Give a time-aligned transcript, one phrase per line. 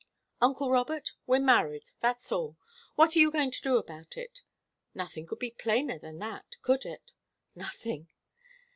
[0.41, 2.57] 'Uncle Robert, we're married that's all.
[2.95, 4.41] What are you going to do about it?'
[4.95, 7.11] Nothing could be plainer than that, could it?"
[7.53, 8.07] "Nothing!"